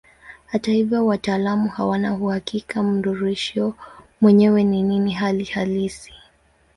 Hata 0.45 0.71
hivyo 0.71 1.05
wataalamu 1.05 1.69
hawana 1.69 2.13
uhakika 2.13 2.83
mnururisho 2.83 3.73
mwenyewe 4.21 4.63
ni 4.63 4.81
nini 4.83 5.11
hali 5.11 5.43
halisi. 5.45 6.13